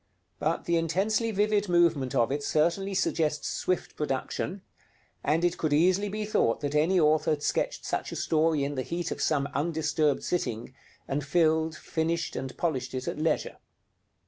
[0.39, 4.63] But the intensely vivid movement of it certainly suggests swift production;
[5.23, 8.73] and it could easily be thought that any author had sketched such a story in
[8.73, 10.73] the heat of some undisturbed sitting,
[11.07, 13.57] and filled, finished, and polished it at leisure.